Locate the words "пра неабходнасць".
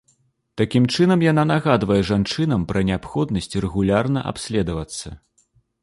2.73-3.57